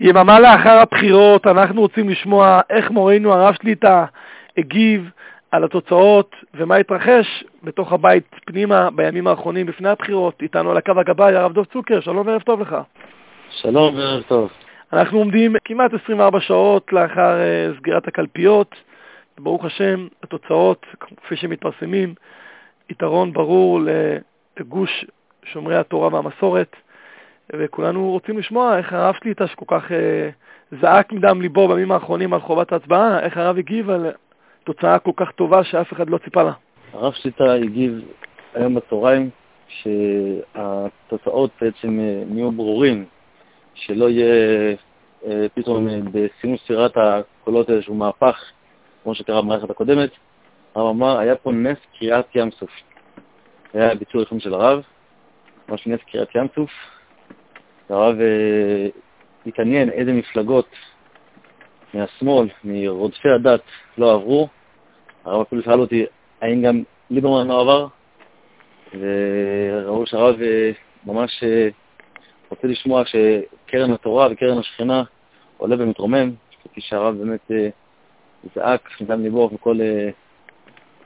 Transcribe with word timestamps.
יממה 0.00 0.40
לאחר 0.40 0.78
הבחירות 0.78 1.46
אנחנו 1.46 1.80
רוצים 1.80 2.08
לשמוע 2.08 2.60
איך 2.70 2.90
מורנו 2.90 3.32
הרב 3.32 3.54
שליטה 3.54 4.04
הגיב 4.56 5.10
על 5.50 5.64
התוצאות 5.64 6.36
ומה 6.54 6.76
התרחש 6.76 7.44
בתוך 7.62 7.92
הבית 7.92 8.24
פנימה 8.46 8.90
בימים 8.90 9.26
האחרונים 9.26 9.68
לפני 9.68 9.88
הבחירות. 9.88 10.42
איתנו 10.42 10.70
על 10.70 10.76
הקו 10.76 10.92
הגבאי 10.96 11.34
הרב 11.36 11.52
דב 11.52 11.64
צוקר, 11.64 12.00
שלום 12.00 12.26
וערב 12.26 12.42
טוב 12.42 12.60
לך. 12.60 12.76
שלום 13.50 13.94
וערב 13.94 14.22
טוב. 14.22 14.50
אנחנו 14.92 15.18
עומדים 15.18 15.56
כמעט 15.64 15.90
24 16.02 16.40
שעות 16.40 16.92
לאחר 16.92 17.38
uh, 17.38 17.78
סגירת 17.78 18.08
הקלפיות, 18.08 18.74
וברוך 19.38 19.64
השם, 19.64 20.06
התוצאות, 20.22 20.86
כפי 21.16 21.36
שמתפרסמים, 21.36 22.14
יתרון 22.90 23.32
ברור 23.32 23.80
לגוש 24.60 25.04
שומרי 25.44 25.76
התורה 25.76 26.14
והמסורת. 26.14 26.76
וכולנו 27.58 28.10
רוצים 28.10 28.38
לשמוע 28.38 28.78
איך 28.78 28.92
הרב 28.92 29.14
שליטה 29.22 29.46
שכל 29.46 29.64
כך 29.68 29.92
אה, 29.92 30.30
זעק 30.80 31.12
מדם 31.12 31.40
ליבו 31.40 31.68
בימים 31.68 31.92
האחרונים 31.92 32.32
על 32.32 32.40
חובת 32.40 32.72
ההצבעה, 32.72 33.20
איך 33.20 33.36
הרב 33.36 33.58
הגיב 33.58 33.90
על 33.90 34.12
תוצאה 34.64 34.98
כל 34.98 35.12
כך 35.16 35.30
טובה 35.30 35.64
שאף 35.64 35.92
אחד 35.92 36.10
לא 36.10 36.18
ציפה 36.18 36.42
לה. 36.42 36.52
הרב 36.92 37.12
שליטה 37.12 37.52
הגיב 37.52 38.00
היום 38.54 38.74
בצהריים 38.74 39.30
שהתוצאות 39.68 41.50
בעצם 41.60 42.00
אה, 42.00 42.22
נהיו 42.30 42.52
ברורים, 42.52 43.04
שלא 43.74 44.10
יהיה 44.10 44.76
אה, 45.26 45.46
פתאום 45.54 45.88
בסיום 46.12 46.56
ספירת 46.56 46.92
הקולות 46.96 47.70
איזשהו 47.70 47.94
מהפך, 47.94 48.44
כמו 49.02 49.14
שקרה 49.14 49.42
במערכת 49.42 49.70
הקודמת. 49.70 50.10
הרב 50.74 50.88
אמר, 50.88 51.18
היה 51.18 51.36
פה 51.36 51.52
נס 51.52 51.78
קריאת 51.98 52.26
ים 52.34 52.50
סוף. 52.50 52.70
היה 53.74 53.94
ביצוע 53.94 54.20
ראשון 54.20 54.40
של 54.40 54.54
הרב, 54.54 54.82
ממש 55.68 55.86
נס 55.86 56.00
קריאת 56.10 56.34
ים 56.34 56.46
סוף, 56.54 56.70
הרב 57.90 58.20
אה, 58.20 58.88
התעניין 59.46 59.90
איזה 59.90 60.12
מפלגות 60.12 60.66
מהשמאל, 61.94 62.48
מרודפי 62.64 63.28
הדת, 63.28 63.62
לא 63.98 64.14
עברו. 64.14 64.48
הרב 65.24 65.40
אפילו 65.40 65.62
שאל 65.62 65.80
אותי, 65.80 66.04
האם 66.40 66.62
גם 66.62 66.82
ליברמן 67.10 67.48
לא 67.48 67.60
עבר? 67.60 67.86
וראו 68.98 70.06
שהרב 70.06 70.42
אה, 70.42 70.70
ממש 71.06 71.42
אה, 71.42 71.68
רוצה 72.50 72.66
לשמוע 72.66 73.02
שקרן 73.04 73.92
התורה 73.92 74.28
וקרן 74.30 74.58
השכינה 74.58 75.02
עולה 75.56 75.76
ומתרומם, 75.78 76.30
כפי 76.64 76.80
שהרב 76.80 77.16
באמת 77.16 77.50
זעק 78.54 78.88
מדם 79.00 79.22
ליבו 79.22 79.48
בכל 79.48 79.78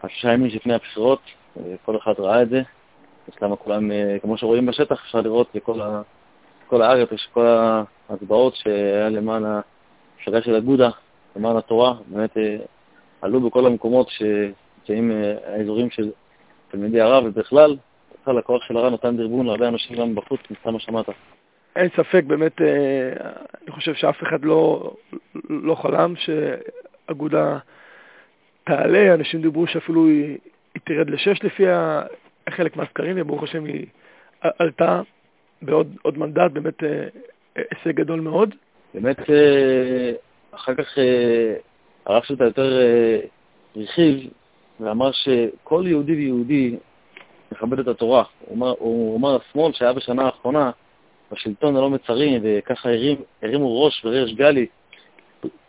השישה 0.02 0.32
ימים 0.32 0.50
שלפני 0.50 0.74
הבחירות, 0.74 1.20
כל 1.84 1.96
אחד 1.96 2.12
ראה 2.18 2.42
את 2.42 2.48
זה. 2.48 2.62
יש 3.28 3.34
למה 3.42 3.56
כולם, 3.56 3.90
כמו 4.22 4.38
שרואים 4.38 4.66
בשטח, 4.66 5.02
אפשר 5.04 5.20
לראות 5.20 5.48
בכל 5.54 5.80
ה... 5.80 6.02
כל 6.74 6.82
הארץ, 6.82 7.12
יש 7.12 7.28
כל 7.32 7.46
ההצבעות 8.08 8.54
שהיה 8.54 9.08
למען 9.08 9.44
המפלגה 9.44 10.42
של 10.42 10.54
אגודה, 10.56 10.90
למען 11.36 11.56
התורה, 11.56 11.94
באמת 12.06 12.36
אה, 12.36 12.56
עלו 13.22 13.40
בכל 13.40 13.66
המקומות 13.66 14.08
שנמצאים 14.08 15.10
אה, 15.10 15.34
האזורים 15.46 15.90
של 15.90 16.10
תלמידי 16.70 17.00
הרב, 17.00 17.24
ובכלל, 17.26 17.76
בכלל 18.22 18.38
הכוח 18.38 18.62
של 18.62 18.76
הרב 18.76 18.92
נתן 18.92 19.16
דרבון 19.16 19.46
להרבה 19.46 19.68
אנשים 19.68 19.96
גם 19.96 20.14
בחוץ, 20.14 20.40
מה 20.66 20.80
שמעת. 20.80 21.06
אין 21.76 21.88
ספק, 21.88 22.24
באמת, 22.26 22.62
אה, 22.62 23.12
אני 23.62 23.70
חושב 23.70 23.94
שאף 23.94 24.22
אחד 24.22 24.44
לא, 24.44 24.90
לא 25.50 25.74
חלם 25.74 26.14
שאגודה 26.16 27.58
תעלה, 28.64 29.14
אנשים 29.14 29.42
דיברו 29.42 29.66
שאפילו 29.66 30.06
היא, 30.06 30.38
היא 30.74 30.82
תרד 30.84 31.10
לשש 31.10 31.42
לפי 31.42 31.64
חלק 32.50 32.76
מהסקרים, 32.76 33.16
וברוך 33.18 33.42
השם 33.42 33.64
היא 33.64 33.86
עלתה. 34.58 35.00
בעוד 35.62 36.18
מנדט, 36.18 36.50
באמת 36.52 36.84
אה, 36.84 37.08
הישג 37.56 37.96
גדול 38.00 38.20
מאוד. 38.20 38.54
באמת, 38.94 39.30
אה, 39.30 40.12
אחר 40.50 40.74
כך 40.74 40.98
אה, 40.98 41.54
הרב 42.06 42.22
שלטה 42.22 42.44
יותר 42.44 42.80
הרחיב 43.76 44.30
ואמר 44.80 45.10
שכל 45.12 45.84
יהודי 45.86 46.12
ויהודי 46.12 46.76
מכבד 47.52 47.78
את 47.78 47.88
התורה. 47.88 48.24
הוא 48.48 49.18
אמר, 49.18 49.36
השמאל 49.36 49.72
שהיה 49.72 49.92
בשנה 49.92 50.24
האחרונה 50.24 50.70
בשלטון 51.32 51.76
הלא 51.76 51.90
מצרים, 51.90 52.42
וככה 52.44 52.88
הרים, 52.88 53.16
הרימו 53.42 53.84
ראש 53.84 54.04
וריש 54.04 54.34
גלי. 54.34 54.66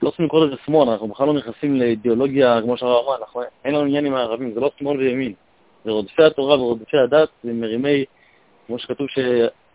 לא 0.02 0.10
צריכים 0.10 0.26
לקרוא 0.26 0.46
לזה 0.46 0.56
שמאל, 0.66 0.90
אנחנו 0.90 1.08
בכלל 1.08 1.28
לא 1.28 1.34
נכנסים 1.34 1.76
לאידיאולוגיה, 1.76 2.62
כמו 2.62 2.78
שהרב 2.78 3.06
אמר, 3.06 3.18
אנחנו, 3.18 3.42
אין 3.66 3.76
לנו 3.76 3.84
עניין 3.84 4.06
עם 4.06 4.16
הערבים, 4.16 4.54
זה 4.54 4.60
לא 4.60 4.72
שמאל 4.80 4.98
וימין. 4.98 5.34
זה 5.86 5.92
רודפי 5.92 6.24
התורה 6.24 6.62
ורודפי 6.62 6.98
הדת, 6.98 7.30
זה 7.44 7.54
מרימי, 7.54 8.06
כמו 8.68 8.80
שכתוב 8.80 9.08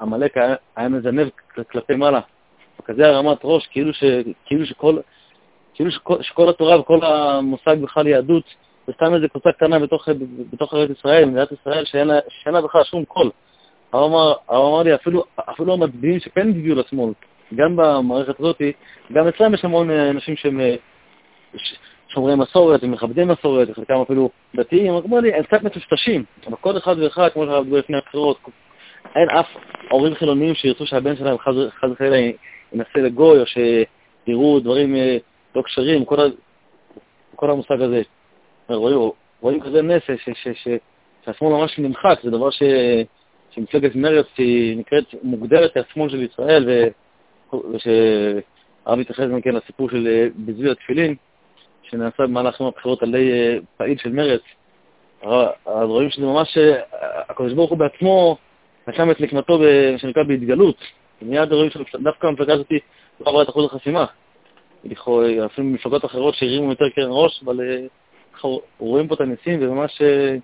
עמלק 0.00 0.36
היה, 0.76 0.88
מזנב 0.88 1.28
כלפי 1.70 1.94
מעלה. 1.94 2.20
כזה 2.84 3.06
הרמת 3.06 3.38
ראש, 3.44 3.66
כאילו, 3.66 3.94
ש, 3.94 4.04
כאילו, 4.46 4.66
שכל, 4.66 4.96
כאילו 5.74 5.90
שכל, 5.90 6.22
שכל 6.22 6.48
התורה 6.48 6.80
וכל 6.80 6.98
המושג 7.02 7.76
בכלל 7.82 8.06
יהדות 8.06 8.44
זה 8.86 8.92
סתם 8.92 9.14
איזה 9.14 9.28
קבוצה 9.28 9.52
קטנה 9.52 9.78
בתוך, 9.78 10.08
בתוך 10.52 10.74
ארץ 10.74 10.90
ישראל, 10.98 11.24
מדינת 11.24 11.52
ישראל, 11.52 11.84
שאין 11.84 12.54
לה 12.54 12.60
בכלל 12.62 12.84
שום 12.84 13.04
קול. 13.04 13.30
הרב 13.92 14.10
אמר, 14.10 14.32
אמר 14.50 14.82
לי, 14.82 14.94
אפילו, 14.94 15.24
אפילו 15.50 15.72
המצביעים 15.72 16.20
שכן 16.20 16.48
הגיעו 16.48 16.76
לשמאל, 16.76 17.12
גם 17.54 17.76
במערכת 17.76 18.40
הזאת, 18.40 18.62
גם 19.12 19.28
אצלם 19.28 19.54
יש 19.54 19.64
המון 19.64 19.90
אנשים 19.90 20.36
שהם 20.36 20.60
שומרי 22.08 22.34
מסורת 22.36 22.84
ומכבדי 22.84 23.24
מסורת, 23.24 23.70
וחלקם 23.70 24.00
אפילו 24.00 24.30
דתיים, 24.54 24.94
אמרו 24.94 25.20
לי, 25.20 25.34
הם 25.34 25.42
קצת 25.42 25.62
מטושטשים, 25.62 26.24
אבל 26.46 26.56
כל 26.56 26.76
אחד 26.76 26.98
ואחד, 26.98 27.28
כמו 27.32 27.44
שהרב 27.44 27.64
דיבר 27.64 27.78
לפני 27.78 27.98
הבחירות, 27.98 28.38
אין 29.16 29.30
אף 29.30 29.46
הורים 29.90 30.14
חילוניים 30.14 30.54
שירצו 30.54 30.86
שהבן 30.86 31.16
שלהם 31.16 31.38
חס 31.38 31.54
וחלילה 31.88 32.16
ינסה 32.72 32.98
לגוי, 32.98 33.40
או 33.40 33.44
שיראו 33.46 34.60
דברים 34.60 34.96
אה, 34.96 35.16
לא 35.54 35.62
כשרים, 35.62 36.04
כל, 36.04 36.16
כל 37.36 37.50
המושג 37.50 37.82
הזה. 37.82 38.02
רואים, 38.68 39.10
רואים 39.40 39.60
כזה 39.60 39.82
נס 39.82 40.02
שהשמאל 41.24 41.52
ממש 41.52 41.78
נמחק, 41.78 42.18
זה 42.22 42.30
דבר 42.30 42.50
ש, 42.50 42.62
שמפלגת 43.50 43.94
מרצ 43.94 44.26
היא 44.38 44.78
נקראת, 44.78 45.04
מוגדרת 45.22 45.76
השמאל 45.76 46.08
של 46.08 46.22
ישראל, 46.22 46.88
ושהרב 47.52 49.00
התייחס 49.00 49.24
כן 49.42 49.54
לסיפור 49.54 49.90
של 49.90 50.08
אה, 50.08 50.26
ביזוי 50.34 50.70
התפילין, 50.70 51.14
שנעשה 51.82 52.22
במהלך 52.22 52.60
יום 52.60 52.68
הבחירות 52.68 53.02
על 53.02 53.14
אה, 53.14 53.56
פעיל 53.76 53.98
של 53.98 54.12
מרצ. 54.12 54.42
אז 55.22 55.88
רואים 55.88 56.10
שזה 56.10 56.26
ממש, 56.26 56.58
הקדוש 57.28 57.52
ברוך 57.52 57.70
הוא 57.70 57.78
בעצמו 57.78 58.36
רשם 58.90 59.10
את 59.10 59.20
נקמתו, 59.20 59.58
מה 59.92 59.98
שנקרא, 59.98 60.22
בהתגלות. 60.22 60.76
מיד 61.22 61.52
רואים 61.52 61.70
שדווקא 61.70 62.26
המפלגה 62.26 62.54
הזאת 62.54 62.72
לא 63.20 63.30
עברה 63.30 63.42
את 63.42 63.48
אחוז 63.48 63.64
החסימה. 63.64 64.06
אפילו 65.46 65.66
מפלגות 65.66 66.04
אחרות 66.04 66.34
שהרימו 66.34 66.70
יותר 66.70 66.88
קרן 66.88 67.08
ראש, 67.10 67.42
אבל 67.44 67.60
אה, 67.60 67.86
רואים 68.78 69.08
פה 69.08 69.14
את 69.14 69.20
הניסים, 69.20 69.58
וממש 69.62 70.02
אה, 70.02 70.36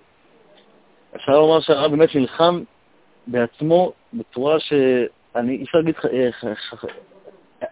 אפשר 1.15 1.31
לומר 1.31 1.59
שהרב 1.59 1.91
באמת 1.91 2.15
נלחם 2.15 2.61
בעצמו 3.27 3.93
בצורה 4.13 4.59
שאני, 4.59 5.63
אפשר 5.63 5.77
להגיד, 5.77 5.95
אה, 6.13 6.29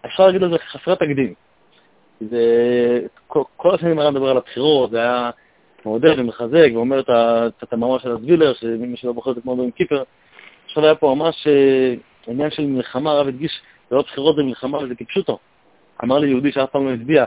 אפשר 0.05 0.25
להגיד 0.25 0.41
לזה 0.41 0.57
חסרת 0.57 0.99
תקדים. 0.99 1.33
זה, 2.21 3.01
כל, 3.27 3.75
השנים 3.75 3.99
הרב 3.99 4.13
מדבר 4.13 4.29
על 4.29 4.37
הבחירות, 4.37 4.91
זה 4.91 4.97
היה 4.97 5.29
מעודד 5.85 6.19
ומחזק, 6.19 6.69
ואומר 6.73 6.99
את 7.63 7.73
המאמר 7.73 7.99
של 7.99 8.11
הזבילר, 8.11 8.53
שמי 8.53 8.97
שלא 8.97 9.11
בוחר 9.11 9.31
את 9.31 9.35
זה 9.35 9.41
כמו 9.41 9.63
עם 9.63 9.71
קיפר, 9.71 10.03
עכשיו 10.75 10.85
היה 10.85 10.95
פה 10.95 11.15
ממש 11.15 11.47
עניין 12.27 12.51
של 12.51 12.65
מלחמה, 12.65 13.11
הרב 13.11 13.27
הדגיש, 13.27 13.61
זה 13.89 13.95
לא 13.95 14.01
בחירות 14.01 14.35
זה 14.35 14.43
מלחמה, 14.43 14.77
וזה 14.77 14.95
כפשוטו. 14.95 15.37
אמר 16.03 16.19
לי 16.19 16.29
יהודי 16.29 16.51
שאף 16.51 16.69
פעם 16.69 16.87
לא 16.87 16.93
הצביע, 16.93 17.25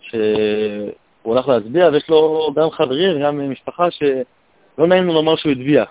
שהוא 0.00 0.90
הולך 1.22 1.48
להצביע, 1.48 1.88
ויש 1.92 2.08
לו 2.08 2.50
גם 2.56 2.70
חברים 2.70 3.16
וגם 3.16 3.50
משפחה 3.50 3.90
שלא 3.90 4.86
נעים 4.86 5.06
לו 5.06 5.14
לומר 5.14 5.36
שהוא 5.36 5.52
הצביע. 5.52 5.84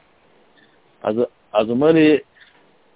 אז, 1.03 1.15
הוא 1.53 1.69
אומר 1.69 1.91
לי, 1.91 2.17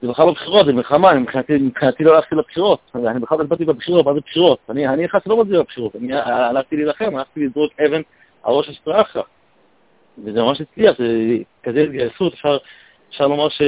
זה 0.02 0.08
בכלל 0.08 0.26
לא 0.26 0.32
בחירות, 0.32 0.66
זה 0.66 0.74
מלחמה, 0.74 1.14
מבחינתי, 1.14 2.04
לא 2.04 2.16
הלכתי 2.16 2.36
לבחירות. 2.36 2.80
אני 2.96 3.20
בכלל 3.20 3.38
לא 3.38 3.44
באתי 3.44 3.66
בבחירות, 3.66 4.06
מה 4.06 4.14
זה 4.14 4.20
בחירות? 4.20 4.60
אני, 4.70 4.88
אני 4.88 5.08
לא 5.26 5.38
מצביע 5.38 5.60
בבחירות, 5.60 5.96
אני 5.96 6.14
הלכתי 6.14 6.76
להילחם, 6.76 7.16
הלכתי 7.16 7.46
לזרוק 7.46 7.72
אבן 7.80 8.02
על 8.44 8.54
ראש 8.54 8.70
אסטראחה. 8.70 9.22
וזה 10.24 10.42
ממש 10.42 10.62
הצליח, 10.62 10.98
זה 10.98 11.38
כזה 11.64 11.82
התגייסות, 11.82 12.34
אפשר... 12.34 12.58
אפשר 13.16 13.28
לומר 13.28 13.50
ש... 13.50 13.62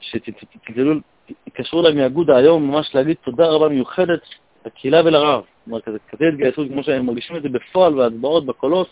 שתתקשרו 0.00 1.80
אליי 1.80 1.94
מאגודה 1.94 2.36
היום, 2.36 2.70
ממש 2.70 2.94
להגיד 2.94 3.16
תודה 3.24 3.46
רבה 3.46 3.68
מיוחדת 3.68 4.20
לקהילה 4.66 5.00
ולרב. 5.04 5.44
כלומר, 5.64 5.80
כזה, 5.80 5.98
כזה 6.10 6.28
התגייסות, 6.28 6.68
כמו 6.68 6.82
שהם 6.82 7.06
מרגישים 7.06 7.36
את 7.36 7.42
זה 7.42 7.48
בפועל, 7.48 7.94
בהצבעות, 7.94 8.46
בקולות, 8.46 8.88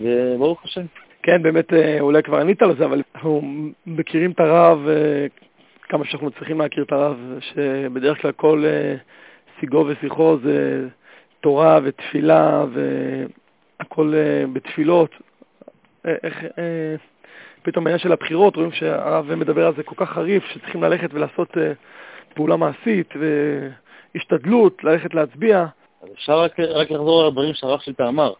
וברוך 0.00 0.64
השם. 0.64 0.86
כן, 1.22 1.42
באמת, 1.42 1.72
אה, 1.72 2.00
אולי 2.00 2.22
כבר 2.22 2.40
ענית 2.40 2.62
על 2.62 2.76
זה, 2.76 2.84
אבל 2.84 3.02
אנחנו 3.14 3.42
מכירים 3.86 4.30
את 4.30 4.40
הרב, 4.40 4.88
אה, 4.88 5.26
כמה 5.82 6.04
שאנחנו 6.04 6.30
צריכים 6.30 6.60
להכיר 6.60 6.84
את 6.84 6.92
הרב, 6.92 7.16
שבדרך 7.40 8.22
כלל 8.22 8.32
כל 8.32 8.64
אה, 8.66 8.94
שיגו 9.60 9.86
ושיחו 9.88 10.36
זה 10.42 10.88
תורה 11.40 11.78
ותפילה, 11.82 12.64
והכל 13.78 14.14
בתפילות. 14.52 15.29
איך, 16.04 16.44
פתאום 17.62 17.84
בעניין 17.84 17.98
של 17.98 18.12
הבחירות 18.12 18.56
רואים 18.56 18.72
שהרב 18.72 19.34
מדבר 19.34 19.66
על 19.66 19.74
זה 19.76 19.82
כל 19.82 19.94
כך 19.98 20.12
חריף, 20.12 20.44
שצריכים 20.44 20.82
ללכת 20.82 21.14
ולעשות 21.14 21.50
uh, 21.50 21.60
פעולה 22.34 22.56
מעשית 22.56 23.14
והשתדלות 24.14 24.84
ללכת 24.84 25.14
להצביע. 25.14 25.66
אז 26.02 26.08
אפשר 26.14 26.40
רק, 26.40 26.60
רק 26.60 26.90
לחזור 26.90 27.20
על 27.20 27.26
הדברים 27.26 27.54
שהרב 27.54 27.80
שליטה 27.80 28.08
אמר. 28.08 28.32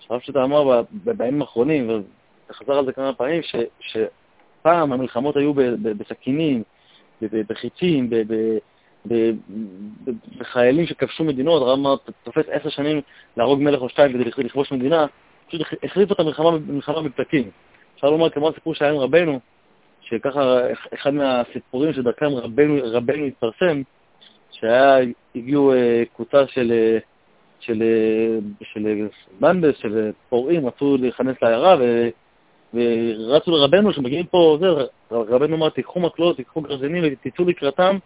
שהרב 0.00 0.20
שליטה 0.20 0.44
אמר 0.44 0.82
בימים 0.92 1.42
האחרונים, 1.42 2.02
וחזר 2.50 2.78
על 2.78 2.86
זה 2.86 2.92
כמה 2.92 3.12
פעמים, 3.12 3.42
ש, 3.42 3.56
שפעם 3.80 4.92
המלחמות 4.92 5.36
היו 5.36 5.52
בסכינים, 5.82 6.62
בחיצים, 7.22 8.10
בחיילים 10.38 10.86
שכבשו 10.86 11.24
מדינות, 11.24 11.62
הרב 11.62 11.78
אמר, 11.78 11.96
תופס 12.22 12.44
עשר 12.48 12.68
שנים 12.68 13.00
להרוג 13.36 13.62
מלך 13.62 13.80
או 13.80 13.88
שתיים 13.88 14.12
כדי 14.12 14.44
לכבוש 14.44 14.72
מדינה, 14.72 15.06
פשוט 15.50 15.66
החליף 15.82 16.12
את 16.12 16.20
המלחמה 16.20 17.02
בפתקים. 17.02 17.50
אפשר 17.94 18.10
לומר 18.10 18.30
כמו 18.30 18.48
הסיפור 18.48 18.74
שהיה 18.74 18.90
עם 18.90 18.96
רבנו, 18.96 19.40
שככה 20.00 20.60
אחד 20.94 21.14
מהסיפורים 21.14 21.92
שדרכם 21.92 22.26
רבנו, 22.26 22.76
רבנו 22.84 23.24
התפרסם, 23.24 23.82
שהיה, 24.50 24.96
הגיעו 25.34 25.72
אה, 25.72 26.02
קבוצה 26.14 26.46
של, 26.46 26.72
אה, 26.72 26.98
של, 27.60 27.82
אה, 27.82 28.38
של 28.62 29.08
בנדס, 29.40 29.76
של 29.76 30.10
פורעים, 30.28 30.66
רצו 30.66 30.96
להיכנס 30.96 31.36
לעיירה 31.42 31.76
ורצו 32.74 33.50
לרבנו 33.50 33.92
שמגיעים 33.92 34.26
פה, 34.26 34.58
זה, 34.60 34.66
רבנו 35.10 35.56
אמר, 35.56 35.68
תיקחו 35.68 36.00
מקלות, 36.00 36.36
תיקחו 36.36 36.60
גרזינים 36.60 37.04
ותצאו 37.06 37.44
לקראתם, 37.44 37.98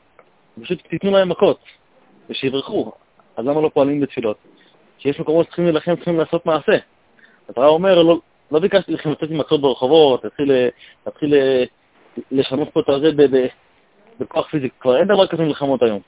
ופשוט 0.59 0.79
תיתנו 0.89 1.11
להם 1.11 1.29
מכות, 1.29 1.59
ושיברחו. 2.31 2.93
אז 3.37 3.47
למה 3.47 3.61
לא 3.61 3.71
פועלים 3.75 4.01
בתפילות? 4.01 4.37
שיש 4.99 5.21
מקומות 5.21 5.47
שצריכים 5.47 5.65
להילחם, 5.65 5.97
צריכים 5.97 6.19
לעשות 6.19 6.47
מעשה. 6.47 6.77
התורה 7.49 7.69
אומר, 7.69 8.03
לא, 8.03 8.19
לא 8.51 8.59
ביקשתי 8.59 8.93
לכם 8.93 9.11
לצאת 9.11 9.31
עם 9.31 9.39
מכות 9.39 9.61
ברחובות, 9.61 10.25
להתחיל, 10.25 10.53
להתחיל 11.07 11.35
לשנות 12.31 12.69
פה 12.73 12.81
את 12.81 12.89
הזה 12.89 13.11
בכוח 14.21 14.49
פיזי, 14.51 14.69
כבר 14.81 14.97
אין 14.97 15.09
דבר 15.09 15.27
כזה 15.27 15.43
מלחמות 15.43 15.83
היום. 15.83 16.01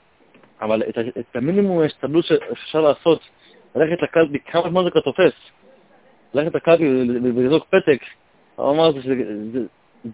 אבל 0.61 0.83
את, 0.89 0.97
את 1.19 1.35
המינימום 1.35 1.81
ההשתדלות 1.81 2.25
שאפשר 2.25 2.81
לעשות, 2.81 3.19
ללכת 3.75 4.01
לקלפי, 4.01 4.39
כמה 4.45 4.69
זמן 4.69 4.83
זה 4.83 4.91
כבר 4.91 5.01
תופס? 5.01 5.33
ללכת 6.33 6.55
לקלפי 6.55 6.83
ולזרוק 7.35 7.65
פתק, 7.69 7.99
הוא 8.55 8.71
אמר, 8.71 8.91
זה, 8.91 8.99
זה, 9.53 9.59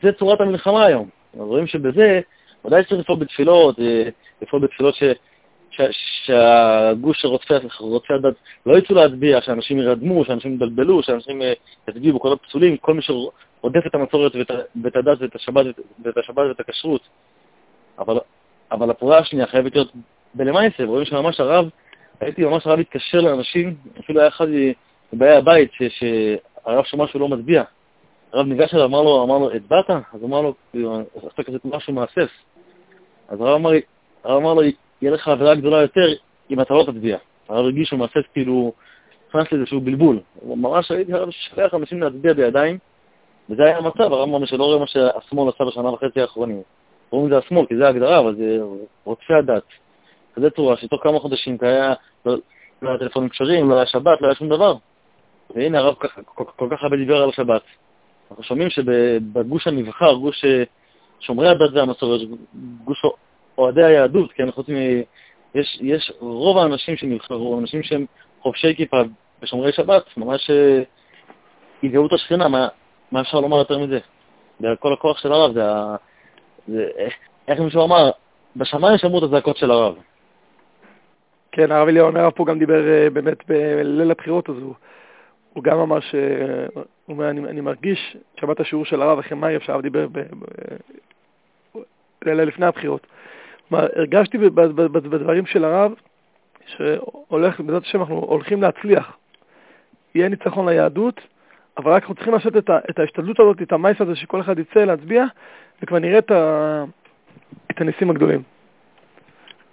זה 0.04 0.12
צורת 0.20 0.42
המלחמה 0.42 0.86
היום. 0.86 1.10
אנחנו 1.34 1.48
רואים 1.48 1.68
שבזה, 1.68 2.22
ודאי 2.66 2.84
צריך 2.84 3.02
לפעול 3.02 3.20
בתפילות, 3.20 3.80
אה, 3.80 4.10
לפעול 4.42 4.62
בתפילות 4.62 4.96
ש, 4.96 5.04
שהגוש 6.26 7.26
רודפי 7.26 8.14
הדת 8.14 8.34
לא 8.66 8.78
יצאו 8.78 8.96
להצביע, 8.96 9.42
שאנשים 9.42 9.80
ירדמו, 9.80 10.26
שאנשים 10.26 10.54
יבלבלו, 10.54 11.04
שאנשים 11.04 11.42
אה, 11.42 11.54
יצביעו 11.88 12.20
בכל 12.20 12.34
הפסולים, 12.34 12.78
כל 12.78 12.94
מי 12.94 13.02
שרודף 13.02 13.86
את 13.88 13.96
המסורת 13.96 14.36
ואת, 14.36 14.96
הדת 14.96 15.18
ואת 15.22 15.36
השבת, 15.36 15.66
ואת 16.38 16.60
הכשרות. 16.60 17.02
אבל, 18.00 18.18
אבל 18.72 18.90
הפעולה 18.90 19.18
השנייה 19.18 19.48
חייבת 19.48 19.76
להיות 19.76 19.92
בלמייסה, 20.34 20.84
רואים 20.84 21.06
שממש 21.06 21.40
הרב, 21.40 21.70
הייתי 22.20 22.46
ממש 22.46 22.68
הרב 22.68 22.80
מתקשר 22.80 23.22
לאנשים, 23.22 23.76
אפילו 24.00 24.20
היה 24.20 24.28
אחד 24.28 24.48
מבאי 25.14 25.36
הבית, 25.36 25.72
שהרב 25.90 26.84
שמע 26.84 27.08
שהוא 27.08 27.22
לא 27.22 27.28
מצביע. 27.28 27.64
הרב 28.34 28.48
ניגש 28.48 28.74
אליו, 28.74 28.86
אמר 28.86 29.02
לו, 29.02 29.24
אמר 29.24 29.38
לו, 29.38 29.52
הצבעת? 29.52 29.90
אז 29.90 30.22
הוא 30.22 30.28
אמר 30.28 30.42
לו, 30.42 30.54
עשה 31.16 31.44
כזה 31.44 31.58
משהו 31.64 31.94
מאסף. 31.94 32.30
אז 33.28 33.42
הרב 33.42 33.56
אמר, 33.56 33.72
הרב 34.24 34.42
אמר 34.42 34.54
לו, 34.54 34.62
יהיה 35.04 35.14
לך 35.14 35.28
עבירה 35.28 35.56
גדולה 35.56 35.82
יותר 35.82 36.14
אם 36.52 36.62
אתה 36.62 36.74
לא 36.74 36.84
תצביע. 36.84 37.18
הרב 37.50 37.66
הרגיש 37.66 37.88
שהוא 37.88 38.00
מאסף 38.00 38.22
כאילו, 38.34 38.74
נכנס 39.30 39.52
לאיזשהו 39.52 39.82
בלבול. 39.82 40.20
ממש 40.46 40.92
הייתי 40.92 41.14
הרב 41.14 41.30
ששלח 41.30 41.74
אנשים 41.74 42.02
להצביע 42.02 42.34
בידיים, 42.34 42.78
וזה 43.50 43.64
היה 43.64 43.78
המצב, 43.78 44.14
הרב 44.14 44.30
אמר 44.30 44.46
שלא 44.46 44.64
רואה 44.64 44.80
מה 44.80 44.88
שהשמאל 44.88 45.50
עשה 45.50 45.64
בשנה 45.66 45.90
וחצי 45.90 46.22
האחרונים. 46.22 46.62
קוראים 47.10 47.28
לזה 47.28 47.38
השמאל, 47.38 47.66
כי 47.66 47.78
זה 47.78 47.86
ההגדרה, 47.86 48.20
אבל 48.20 48.36
זה 48.36 48.60
רוצפי 49.04 49.34
הדת. 49.34 49.64
כזה 50.36 50.50
צורה, 50.50 50.78
שתוך 50.78 51.04
כמה 51.04 51.20
חודשים 51.20 51.58
היה, 51.62 51.94
לא, 52.26 52.36
לא 52.82 52.90
היה 52.90 53.00
טלפונים 53.00 53.30
כשרים, 53.30 53.70
לא 53.70 53.76
היה 53.76 53.86
שבת, 53.86 54.22
לא 54.22 54.28
היה 54.28 54.36
שום 54.36 54.50
דבר. 54.50 54.76
והנה 55.56 55.80
הרב 55.80 55.96
כל, 56.26 56.44
כל 56.56 56.68
כך 56.72 56.84
הרבה 56.84 56.98
דיבר 56.98 57.24
על 57.24 57.30
השבת. 57.30 57.62
אנחנו 58.30 58.44
שומעים 58.44 58.70
שבגוש 58.70 59.68
הנבחר, 59.68 60.14
גוש 60.14 60.46
אה, 60.46 60.64
שומרי 61.20 61.50
הדת 61.50 61.74
והמסורת, 61.74 62.22
גוש 62.84 63.06
אוהדי 63.58 63.84
היהדות, 63.84 64.32
כן, 64.32 64.52
חוץ 64.52 64.70
מ... 64.70 64.74
יש, 65.56 65.80
יש 65.82 66.12
רוב 66.20 66.58
האנשים 66.58 66.96
שנבחרו, 66.96 67.60
אנשים 67.60 67.84
שהם 67.84 68.06
חובשי 68.42 68.76
כיפה 68.76 68.98
ושומרי 69.42 69.72
שבת, 69.72 70.04
ממש 70.18 70.50
יגאו 71.84 72.02
אה, 72.02 72.08
את 72.08 72.14
השכינה, 72.14 72.48
מה, 72.48 72.68
מה 73.12 73.22
אפשר 73.22 73.40
לומר 73.40 73.58
יותר 73.58 73.80
מזה? 73.80 74.00
זה 74.60 74.68
כל 74.80 74.94
הכוח 74.94 75.18
של 75.18 75.32
הרב, 75.32 75.54
זה, 75.54 75.64
זה 76.68 76.88
איך 77.48 77.60
מישהו 77.60 77.86
אמר, 77.86 78.12
בשמיים 78.56 78.98
שמעו 78.98 79.18
את 79.18 79.24
הזעקות 79.24 79.58
של 79.58 79.72
הרב. 79.72 79.96
כן, 81.52 81.72
הרב 81.72 81.88
אליהו 81.88 82.08
אומר 82.08 82.32
פה 82.36 82.46
גם 82.46 82.60
דיבר 82.60 82.88
אה, 82.88 83.10
באמת 83.10 83.48
בליל 83.48 84.12
הבחירות, 84.12 84.50
אז 84.50 84.56
הוא, 84.56 84.74
הוא 85.54 85.64
גם 85.64 85.80
אמר 85.80 86.00
ש... 86.00 86.16
הוא 87.06 87.16
אומר, 87.16 87.30
אני, 87.30 87.40
אני 87.50 87.62
מרגיש, 87.62 88.18
שמעת 88.40 88.60
השיעור 88.60 88.86
של 88.86 89.02
הרב 89.02 89.20
אחרי 89.20 89.38
מאייב, 89.38 89.62
שהרב 89.62 89.82
דיבר 89.82 90.08
ב, 90.12 90.20
ב, 90.20 90.44
לילה 92.26 92.46
לפני 92.46 92.66
הבחירות. 92.66 93.08
כלומר, 93.70 93.88
הרגשתי 93.96 94.38
בדברים 94.38 95.46
של 95.46 95.66
הרב, 95.66 95.94
שהולך, 96.66 97.60
בעזרת 97.60 97.84
השם 97.84 98.00
אנחנו 98.02 98.16
הולכים 98.16 98.62
להצליח. 98.62 99.18
יהיה 100.16 100.30
ניצחון 100.30 100.70
ליהדות, 100.70 101.22
אבל 101.78 101.92
רק 101.92 102.02
אנחנו 102.02 102.16
צריכים 102.16 102.34
לעשות 102.34 102.58
את, 102.58 102.70
ה, 102.70 102.80
את 102.90 103.00
ההשתדלות 103.00 103.40
הזאת, 103.40 103.62
את 103.62 103.72
המייס 103.72 104.02
הזה, 104.02 104.16
שכל 104.16 104.42
אחד 104.42 104.60
יצא 104.60 104.80
להצביע, 104.80 105.26
וכבר 105.82 106.00
נראה 106.00 106.18
את, 106.18 106.32
ה, 106.32 106.84
את 107.72 107.82
הניסים 107.82 108.10
הגדולים. 108.10 108.44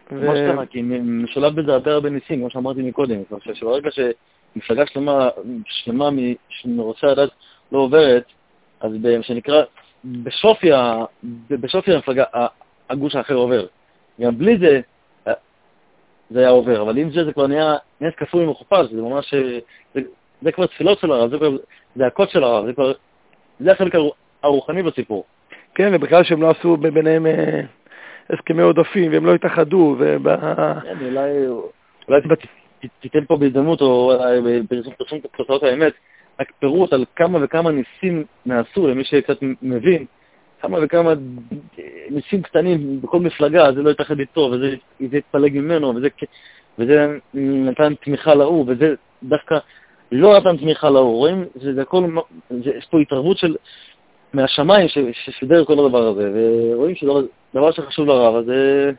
כמו 0.09 0.33
שאתה 0.37 0.67
כי 0.67 0.83
משולב 1.03 1.61
בזה 1.61 1.73
הרבה 1.73 1.93
הרבה 1.93 2.11
ניסים, 2.11 2.41
כמו 2.41 2.51
שאמרתי 2.51 2.83
מקודם. 2.83 3.17
שברגע 3.55 3.91
שמפלגה 3.91 4.87
שלמה, 4.87 5.29
שלמה 5.65 6.09
מרוצי 6.65 7.07
הדת 7.07 7.31
לא 7.73 7.79
עוברת, 7.79 8.25
אז 8.81 8.93
מה 8.93 9.23
שנקרא, 9.23 9.63
בשופי, 10.05 10.71
בשופי 11.51 11.93
המפלגה, 11.95 12.25
הגוש 12.91 13.17
האחר 13.17 13.35
עובר. 13.35 13.67
גם 14.21 14.39
בלי 14.39 14.59
זה, 14.59 14.81
זה 16.31 16.41
היה 16.41 16.49
עובר. 16.49 16.83
אבל 16.83 16.99
עם 16.99 17.11
זה 17.11 17.25
זה 17.25 17.33
כבר 17.33 17.47
נהיה 17.47 17.77
נס 18.01 18.15
כפוי 18.17 18.45
ומכופל, 18.45 18.87
זה 18.87 19.03
ממש, 19.03 19.35
זה, 19.95 20.01
זה 20.43 20.53
כבר 20.53 20.67
תפילות 20.67 20.99
של 20.99 21.13
הרב, 21.13 21.31
זה 21.31 21.37
כבר 21.37 21.57
זעקות 21.97 22.31
של 22.31 22.45
הרב, 22.45 22.67
זה 22.67 22.73
כבר, 22.73 22.93
זה 23.61 23.73
החלק 23.73 23.95
הרוחני 24.43 24.83
בסיפור. 24.83 25.25
כן, 25.75 25.91
ובכלל 25.95 26.25
שהם 26.25 26.43
לא 26.43 26.51
עשו 26.51 26.77
ביניהם... 26.77 27.27
אה, 27.27 27.61
הסכמי 28.33 28.63
עודפים, 28.63 29.13
והם 29.13 29.27
לא 29.27 29.35
התאחדו, 29.35 29.97
וב... 29.99 30.37
כן, 30.83 30.99
אולי 32.09 32.21
תיתן 33.01 33.25
פה 33.25 33.37
בהזדמנות, 33.37 33.81
או 33.81 34.13
בפרסום 34.45 35.21
תוצאות 35.37 35.63
האמת, 35.63 35.93
רק 36.41 36.53
פירוט 36.59 36.93
על 36.93 37.05
כמה 37.17 37.39
וכמה 37.43 37.71
ניסים 37.71 38.25
נעשו, 38.47 38.89
למי 38.89 39.05
שקצת 39.05 39.39
מבין, 39.63 40.07
כמה 40.63 40.79
וכמה 40.83 41.13
ניסים 42.11 42.43
קטנים 42.43 43.01
בכל 43.01 43.21
מפלגה, 43.21 43.73
זה 43.73 43.83
לא 43.83 43.91
יתאחד 43.91 44.21
איתו, 44.21 44.41
וזה 44.53 44.77
יתפלג 45.01 45.59
ממנו, 45.59 45.95
וזה, 45.97 46.09
וזה 46.79 47.19
נתן 47.35 47.95
תמיכה 47.95 48.35
להוא, 48.35 48.65
וזה 48.69 48.95
דווקא 49.23 49.59
לא 50.13 50.39
נתן 50.39 50.57
תמיכה 50.57 50.91
להוא. 50.91 51.17
רואים, 51.17 51.45
זה 51.55 51.83
הכל, 51.83 52.05
יש 52.51 52.87
פה 52.91 53.01
התערבות 53.01 53.39
של 53.39 53.57
מהשמיים 54.33 54.89
שסידר 55.13 55.65
כל 55.65 55.73
הדבר 55.73 56.09
הזה, 56.09 56.31
ורואים 56.35 56.95
שזה 56.95 57.11
דבר 57.55 57.71
שחשוב 57.71 58.07
לרב, 58.07 58.35
אז 58.35 58.51
אה, 58.51 58.91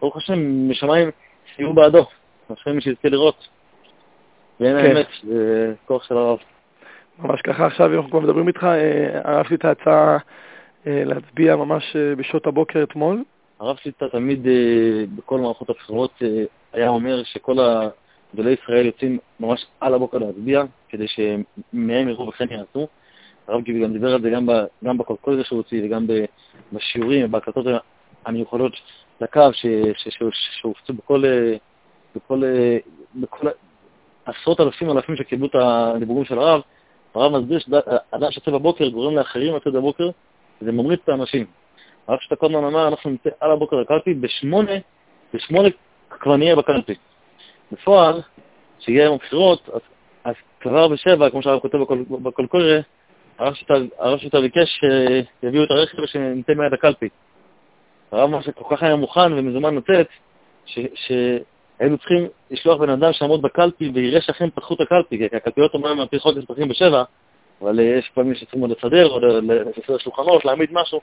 ברוך 0.00 0.16
השם, 0.16 0.70
משמיים 0.70 1.10
סייעו 1.56 1.72
בעדו, 1.72 2.06
השם 2.50 2.80
שיזכה 2.80 3.08
לראות. 3.08 3.48
ואין 4.60 4.80
כן. 4.80 4.86
האמת, 4.86 5.06
זה 5.22 5.72
כוח 5.86 6.04
של 6.04 6.16
הרב. 6.16 6.38
ממש 7.18 7.40
ככה, 7.40 7.66
עכשיו 7.66 7.94
אנחנו 7.94 8.10
כבר 8.10 8.20
מדברים 8.20 8.48
איתך, 8.48 8.64
אה, 8.64 9.20
הרב 9.24 9.46
שלי 9.46 9.56
את 9.56 9.64
ההצעה 9.64 10.12
אה, 10.12 10.18
להצביע 10.86 11.56
ממש 11.56 11.96
בשעות 12.16 12.46
הבוקר 12.46 12.82
אתמול. 12.82 13.24
הרב 13.60 13.76
שליטה 13.76 14.08
תמיד 14.08 14.46
בכל 15.16 15.38
מערכות 15.38 15.70
הבחירות 15.70 16.22
היה 16.72 16.88
אומר 16.88 17.22
שכל 17.24 17.56
גדולי 18.34 18.56
ישראל 18.62 18.86
יוצאים 18.86 19.18
ממש 19.40 19.66
על 19.80 19.94
הבוקר 19.94 20.18
להצביע, 20.18 20.62
כדי 20.88 21.06
שמהם 21.08 22.08
יראו 22.08 22.28
וכן 22.28 22.46
יעשו. 22.50 22.86
הרב 23.48 23.62
גיבי 23.62 23.82
גם 23.82 23.92
דיבר 23.92 24.14
על 24.14 24.22
זה 24.22 24.30
גם, 24.30 24.48
גם 24.84 24.98
בקולקול 24.98 25.42
שהוא 25.44 25.56
הוציא 25.56 25.84
וגם 25.84 26.06
בשיעורים 26.72 27.24
ובהקלטות 27.24 27.66
המיוחדות 28.26 28.72
לקו 29.20 29.40
שהופצו 30.60 30.92
בכל, 30.94 31.24
בכל, 32.16 32.42
בכל 33.14 33.46
עשרות 34.24 34.60
אלפים 34.60 34.90
אלפים 34.90 35.16
שקיבלו 35.16 35.46
את 35.46 35.54
הדיבורים 35.54 36.24
של 36.24 36.38
הרב. 36.38 36.60
הרב 37.14 37.36
מסביר 37.36 37.58
שאדם 37.58 38.30
שיוצא 38.30 38.50
בבוקר 38.50 38.88
גורם 38.88 39.16
לאחרים 39.16 39.56
לצאת 39.56 39.72
בבוקר, 39.72 40.10
וזה 40.62 40.72
ממריץ 40.72 41.00
את 41.04 41.08
האנשים. 41.08 41.46
הרב 42.08 42.18
שטקודמן 42.20 42.64
אמר, 42.64 42.88
אנחנו 42.88 43.10
נצא 43.10 43.30
על 43.40 43.50
הבוקר 43.50 43.76
לקלפי, 43.76 44.14
בשמונה, 44.14 44.72
בשמונה 45.34 45.68
כבר 46.10 46.36
נהיה 46.36 46.56
בקלפי. 46.56 46.94
בפועל, 47.72 48.20
כשיהיה 48.78 49.04
יום 49.04 49.14
הבחירות, 49.14 49.68
אז, 49.72 49.80
אז 50.24 50.34
כבר 50.60 50.88
בשבע, 50.88 51.30
כמו 51.30 51.42
שהרב 51.42 51.60
כותב 51.60 51.78
בקולקוריה, 52.10 52.80
הרב 53.38 54.18
שטה 54.18 54.40
ביקש 54.40 54.80
שיביאו 55.40 55.64
את 55.64 55.70
הרכב 55.70 55.98
ושניתן 55.98 56.58
מיד 56.58 56.72
הקלפי. 56.72 57.08
הרב 58.12 58.28
אמר 58.28 58.40
שכל 58.40 58.76
כך 58.76 58.82
היה 58.82 58.96
מוכן 58.96 59.32
ומזומן 59.32 59.74
לתת, 59.76 60.06
שהיינו 60.66 61.98
צריכים 61.98 62.26
לשלוח 62.50 62.80
בן 62.80 62.90
אדם 62.90 63.12
שיעמוד 63.12 63.42
בקלפי 63.42 63.90
ויראה 63.94 64.20
שאכן 64.20 64.50
פתחו 64.50 64.74
את 64.74 64.80
הקלפי, 64.80 65.18
כי 65.18 65.36
הקלפיות 65.36 65.74
אומנם 65.74 66.00
על 66.00 66.06
פי 66.06 66.18
חוק 66.18 66.38
פתחים 66.48 66.68
בשבע, 66.68 67.04
אבל 67.62 67.80
יש 67.80 68.10
פעמים 68.14 68.34
שצריכים 68.34 68.60
עוד 68.60 68.70
לסדר, 68.70 69.10
או 69.10 69.20
לסדר 69.20 69.98
שולחנות, 69.98 70.44
להעמיד 70.44 70.68
משהו. 70.72 71.00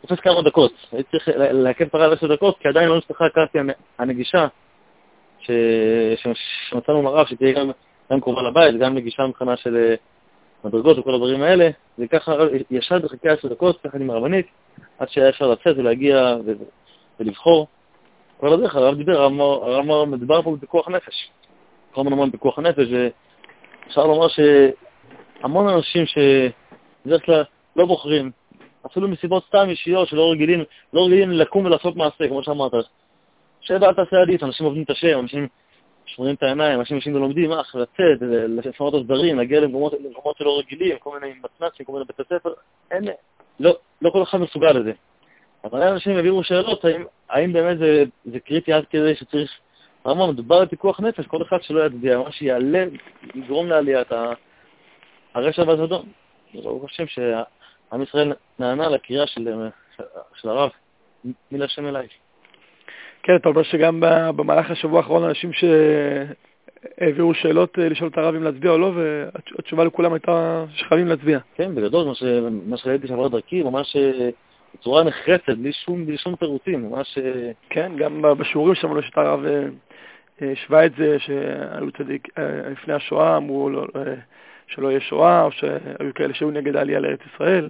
תופס 0.00 0.20
כמה 0.20 0.42
דקות. 0.42 0.72
הייתי 0.92 1.10
צריך 1.10 1.28
לעכב 1.36 1.88
פרה 1.88 2.08
לעשר 2.08 2.34
דקות, 2.34 2.58
כי 2.58 2.68
עדיין 2.68 2.88
לא 2.88 2.98
נפתחה 2.98 3.26
הקלפי 3.26 3.58
הנגישה 3.98 4.46
שמצאנו 5.38 7.02
לרב, 7.02 7.26
שתהיה 7.26 7.52
גם, 7.52 7.70
גם 8.12 8.20
קרובה 8.20 8.42
לבית, 8.42 8.78
גם 8.78 8.94
נגישה 8.94 9.26
מבחינה 9.26 9.56
של 9.56 9.76
אה, 9.76 9.94
מדרגות 10.64 10.98
וכל 10.98 11.14
הדברים 11.14 11.42
האלה, 11.42 11.70
וככה 11.98 12.32
ישב 12.70 13.00
וחכה 13.04 13.32
עשר 13.32 13.48
דקות, 13.48 13.84
יחד 13.84 14.00
עם 14.00 14.10
הרבנית, 14.10 14.46
עד 14.98 15.08
שהיה 15.08 15.28
אפשר 15.28 15.46
לצאת 15.46 15.78
ולהגיע 15.78 16.36
ולבחור. 17.20 17.66
כל 18.40 18.52
הדרך, 18.52 18.76
הרב 18.76 18.96
דיבר, 18.96 19.20
הרב 19.20 19.84
אמר, 19.84 20.04
מדובר 20.04 20.42
פה 20.42 20.56
בפיקוח 20.56 20.88
נפש. 20.88 21.30
כל 21.92 22.00
המון 22.00 22.30
פיקוח 22.30 22.58
נפש, 22.58 22.88
ואפשר 22.90 24.06
לומר 24.06 24.28
שהמון 25.44 25.68
אנשים 25.68 26.04
שבדרך 26.06 27.24
כלל 27.24 27.44
לא 27.76 27.86
בוחרים, 27.86 28.30
אפילו 28.86 29.08
מסיבות 29.08 29.44
סתם 29.48 29.68
אישיות 29.68 30.08
שלא 30.08 30.32
רגילים, 30.32 30.64
לא 30.92 31.04
רגילים 31.06 31.30
לקום 31.30 31.64
ולעשות 31.64 31.96
מעשה, 31.96 32.28
כמו 32.28 32.42
שאמרת. 32.42 32.72
שבע 33.60 33.88
אל 33.88 33.94
תעשה 33.94 34.22
עדיף, 34.22 34.42
אנשים 34.42 34.66
עובדים 34.66 34.82
את 34.82 34.90
השם, 34.90 35.18
אנשים 35.18 35.48
שומרים 36.06 36.34
את 36.34 36.42
העיניים, 36.42 36.80
אנשים 36.80 36.96
יושבים 36.96 37.16
ולומדים, 37.16 37.52
אך, 37.52 37.74
לצאת, 37.74 38.18
לפנות 38.48 38.94
הסדרים, 38.94 39.38
להגיע 39.38 39.60
למקומות, 39.60 39.92
למקומות 40.04 40.36
שלא 40.36 40.58
רגילים, 40.58 40.96
כל 40.98 41.18
מיני 41.20 41.34
מתנ"סים, 41.38 41.86
כל 41.86 41.92
מיני 41.92 42.04
בית 42.04 42.20
הספר, 42.20 42.52
אין, 42.90 43.04
לא, 43.60 43.76
לא 44.02 44.10
כל 44.10 44.22
אחד 44.22 44.38
מסוגל 44.38 44.72
לזה. 44.72 44.92
אבל 45.64 45.82
אנשים 45.82 46.16
העבירו 46.16 46.44
שאלות, 46.44 46.84
האם, 46.84 47.04
האם 47.30 47.52
באמת 47.52 47.78
זה, 47.78 48.04
זה 48.24 48.40
קריטי 48.40 48.72
עד 48.72 48.84
כדי 48.90 49.14
שצריך, 49.14 49.50
למה 50.06 50.26
מדובר 50.26 50.56
על 50.56 50.66
פיקוח 50.66 51.00
נפש, 51.00 51.26
כל 51.26 51.42
אחד 51.42 51.62
שלא 51.62 51.86
יצביע, 51.86 52.18
מה 52.18 52.32
שיעלה, 52.32 52.84
יגרום 53.34 53.66
לעליית 53.66 54.12
הרשע 55.34 55.62
והזדון. 55.62 56.06
ברוך 56.54 56.84
השם 56.84 57.06
שעם 57.06 58.02
ישראל 58.02 58.32
נענה 58.58 58.88
לקריאה 58.88 59.26
של, 59.26 59.48
של 60.34 60.48
הרב, 60.48 60.70
מי 61.24 61.58
להשם 61.58 61.86
אליי. 61.86 62.06
כן, 63.22 63.36
אתה 63.36 63.48
אומר 63.48 63.62
שגם 63.62 64.00
במהלך 64.36 64.70
השבוע 64.70 64.98
האחרון 64.98 65.24
אנשים 65.24 65.50
שהעבירו 65.52 67.34
שאלות 67.34 67.78
אה, 67.78 67.88
לשאול 67.88 68.10
את 68.10 68.18
הרב 68.18 68.34
אם 68.34 68.42
להצביע 68.42 68.70
או 68.70 68.78
לא, 68.78 68.92
והתשובה 68.94 69.84
לכולם 69.84 70.12
הייתה 70.12 70.64
שחייבים 70.74 71.08
להצביע. 71.08 71.38
כן, 71.54 71.74
בגדול, 71.74 72.14
מה 72.66 72.76
שראיתי 72.76 73.08
שעבר 73.08 73.28
דרכי, 73.28 73.62
ממש 73.62 73.96
אה, 73.96 74.28
בצורה 74.74 75.04
נחרצת, 75.04 75.50
בלי 75.58 75.72
שום, 75.72 76.06
בלי 76.06 76.18
שום 76.18 76.36
תירוצים, 76.36 76.90
ממש... 76.90 77.18
אה, 77.18 77.50
כן, 77.70 77.92
גם 77.96 78.22
בשיעורים 78.38 78.74
שמענו 78.74 79.02
שאת 79.02 79.18
הרב 79.18 79.40
השווה 80.40 80.86
את 80.86 80.92
זה, 80.98 81.18
שהיו 81.18 81.92
צדיק 81.98 82.28
לפני 82.72 82.94
השואה, 82.94 83.36
אמרו 83.36 83.70
לו 83.70 83.86
שלא 84.66 84.88
יהיה 84.88 85.00
שואה, 85.00 85.42
או 85.42 85.52
שהיו 85.52 86.14
כאלה 86.14 86.34
שהיו 86.34 86.50
נגד 86.50 86.76
העלייה 86.76 87.00
לארץ 87.00 87.20
ישראל. 87.34 87.68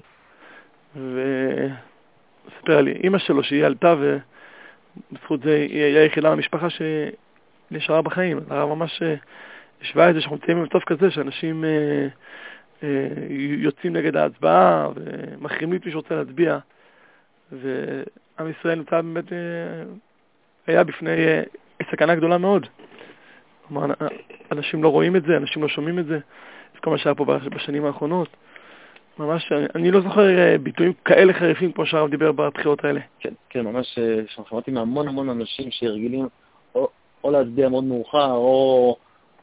וסיפר 0.97 2.81
לי, 2.81 2.93
אימא 2.93 3.19
שלו 3.19 3.45
שהיא 3.45 3.65
עלתה 3.65 3.95
ו... 3.99 4.19
בזכות 5.13 5.43
זה 5.43 5.55
היא 5.71 5.83
הייתה 5.83 6.01
היחידה 6.01 6.31
במשפחה 6.31 6.67
שנשארה 6.71 8.03
בחיים. 8.03 8.41
הרב 8.51 8.69
ממש 8.69 9.03
אה, 9.03 9.15
השווה 9.83 10.11
את 10.11 10.15
זה 10.15 10.21
שאנחנו 10.21 10.37
נמצאים 10.37 10.59
במצב 10.59 10.79
כזה, 10.79 11.11
שאנשים 11.11 11.65
אה, 11.65 12.07
אה, 12.83 13.09
יוצאים 13.39 13.93
נגד 13.93 14.17
ההצבעה 14.17 14.89
ומחרימים 14.95 15.79
את 15.79 15.87
מי 15.87 15.93
שרוצה 15.93 16.15
להצביע, 16.15 16.59
ועם 17.53 18.51
ישראל 18.51 18.79
נמצא 18.79 19.01
באמת, 19.01 19.33
אה, 19.33 19.39
היה 20.67 20.85
בפני 20.85 21.11
אה, 21.11 21.43
סכנה 21.91 22.15
גדולה 22.15 22.39
מאוד. 22.39 22.67
כלומר, 23.69 23.95
אנשים 24.53 24.83
לא 24.83 24.89
רואים 24.89 25.17
את 25.17 25.23
זה, 25.23 25.37
אנשים 25.37 25.63
לא 25.63 25.69
שומעים 25.69 25.99
את 25.99 26.07
זה, 26.07 26.19
זה 26.75 26.81
כל 26.81 26.91
מה 26.91 26.99
שהיה 26.99 27.15
פה 27.15 27.25
בשנים 27.25 27.85
האחרונות. 27.85 28.29
ממש, 29.19 29.53
אני 29.75 29.91
לא 29.91 30.01
זוכר 30.01 30.39
אה, 30.39 30.59
ביטויים 30.59 30.93
כאלה 31.05 31.33
חריפים 31.33 31.73
כמו 31.73 31.87
שהרב 31.87 32.11
דיבר 32.11 32.33
בבחירות 32.33 32.85
האלה. 32.85 33.01
כן, 33.21 33.35
כן, 33.51 33.61
ממש 33.61 33.99
אה, 33.99 34.21
שמעתי 34.49 34.71
מהמון 34.71 35.09
המון 35.09 35.29
אנשים 35.29 35.71
שרגילים 35.71 36.29
או, 36.75 36.89
או 37.25 37.31
להצביע 37.31 37.69
מאוד 37.69 37.85
מאוחר, 37.85 38.33
או 38.33 38.97